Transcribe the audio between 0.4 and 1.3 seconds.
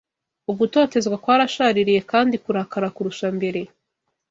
Ugutotezwa